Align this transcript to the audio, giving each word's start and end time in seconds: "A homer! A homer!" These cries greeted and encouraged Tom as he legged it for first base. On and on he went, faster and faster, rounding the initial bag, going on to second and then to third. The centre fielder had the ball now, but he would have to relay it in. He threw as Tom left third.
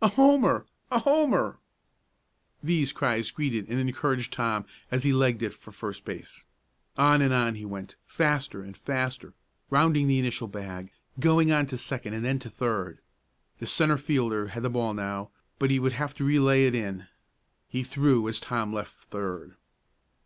"A 0.00 0.08
homer! 0.08 0.64
A 0.90 1.00
homer!" 1.00 1.58
These 2.62 2.92
cries 2.94 3.30
greeted 3.30 3.68
and 3.68 3.78
encouraged 3.78 4.32
Tom 4.32 4.64
as 4.90 5.02
he 5.02 5.12
legged 5.12 5.42
it 5.42 5.52
for 5.52 5.70
first 5.70 6.06
base. 6.06 6.46
On 6.96 7.20
and 7.20 7.30
on 7.34 7.56
he 7.56 7.66
went, 7.66 7.96
faster 8.06 8.62
and 8.62 8.74
faster, 8.74 9.34
rounding 9.68 10.08
the 10.08 10.18
initial 10.18 10.48
bag, 10.48 10.92
going 11.20 11.52
on 11.52 11.66
to 11.66 11.76
second 11.76 12.14
and 12.14 12.24
then 12.24 12.38
to 12.38 12.48
third. 12.48 13.00
The 13.58 13.66
centre 13.66 13.98
fielder 13.98 14.46
had 14.46 14.62
the 14.62 14.70
ball 14.70 14.94
now, 14.94 15.28
but 15.58 15.70
he 15.70 15.78
would 15.78 15.92
have 15.92 16.14
to 16.14 16.24
relay 16.24 16.64
it 16.64 16.74
in. 16.74 17.08
He 17.68 17.82
threw 17.82 18.26
as 18.30 18.40
Tom 18.40 18.72
left 18.72 18.92
third. 19.10 19.56